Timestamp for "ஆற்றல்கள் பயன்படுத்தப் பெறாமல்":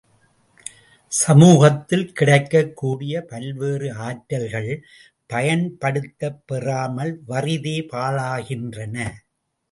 3.93-7.19